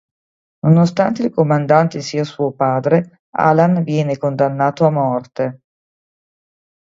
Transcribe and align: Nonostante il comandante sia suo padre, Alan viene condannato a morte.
Nonostante 0.65 1.21
il 1.21 1.29
comandante 1.29 2.01
sia 2.01 2.23
suo 2.23 2.53
padre, 2.53 3.25
Alan 3.35 3.83
viene 3.83 4.17
condannato 4.17 4.87
a 4.87 4.89
morte. 4.89 5.59